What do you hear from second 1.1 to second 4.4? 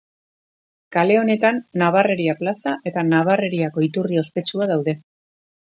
honetan Nabarreria plaza eta Nabarreriako iturri